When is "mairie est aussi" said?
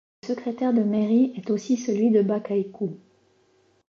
0.81-1.77